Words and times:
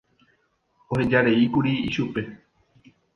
ohejareíkuri 0.91 1.73
ichupe 1.87 2.21